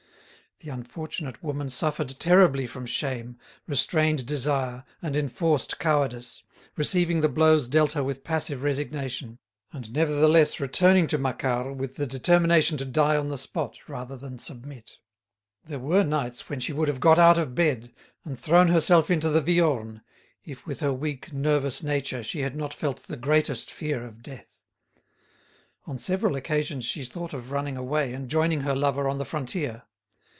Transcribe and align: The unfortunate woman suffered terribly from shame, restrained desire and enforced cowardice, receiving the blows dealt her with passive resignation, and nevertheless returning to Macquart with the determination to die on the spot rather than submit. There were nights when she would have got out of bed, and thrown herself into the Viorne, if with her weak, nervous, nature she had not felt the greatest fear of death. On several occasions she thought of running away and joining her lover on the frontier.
The 0.63 0.69
unfortunate 0.69 1.41
woman 1.41 1.71
suffered 1.71 2.19
terribly 2.19 2.67
from 2.67 2.85
shame, 2.85 3.39
restrained 3.65 4.27
desire 4.27 4.83
and 5.01 5.15
enforced 5.17 5.79
cowardice, 5.79 6.43
receiving 6.77 7.21
the 7.21 7.29
blows 7.29 7.67
dealt 7.67 7.93
her 7.93 8.03
with 8.03 8.23
passive 8.23 8.61
resignation, 8.61 9.39
and 9.71 9.91
nevertheless 9.91 10.59
returning 10.59 11.07
to 11.07 11.17
Macquart 11.17 11.75
with 11.77 11.95
the 11.95 12.05
determination 12.05 12.77
to 12.77 12.85
die 12.85 13.15
on 13.17 13.29
the 13.29 13.39
spot 13.39 13.79
rather 13.87 14.15
than 14.15 14.37
submit. 14.37 14.99
There 15.65 15.79
were 15.79 16.03
nights 16.03 16.47
when 16.47 16.59
she 16.59 16.73
would 16.73 16.89
have 16.89 16.99
got 16.99 17.17
out 17.17 17.39
of 17.39 17.55
bed, 17.55 17.91
and 18.23 18.37
thrown 18.37 18.67
herself 18.67 19.09
into 19.09 19.29
the 19.29 19.41
Viorne, 19.41 20.01
if 20.43 20.67
with 20.67 20.81
her 20.81 20.93
weak, 20.93 21.33
nervous, 21.33 21.81
nature 21.81 22.21
she 22.23 22.41
had 22.41 22.55
not 22.55 22.71
felt 22.71 22.97
the 23.07 23.17
greatest 23.17 23.71
fear 23.71 24.05
of 24.05 24.21
death. 24.21 24.61
On 25.87 25.97
several 25.97 26.35
occasions 26.35 26.85
she 26.85 27.03
thought 27.03 27.33
of 27.33 27.49
running 27.49 27.77
away 27.77 28.13
and 28.13 28.29
joining 28.29 28.61
her 28.61 28.75
lover 28.75 29.09
on 29.09 29.17
the 29.17 29.25
frontier. 29.25 29.85